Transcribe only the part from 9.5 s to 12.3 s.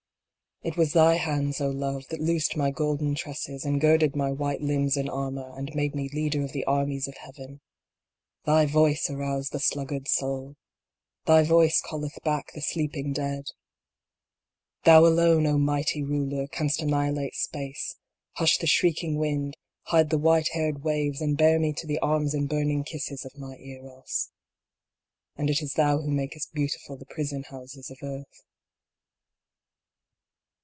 the sluggard soul. Thy voice calleth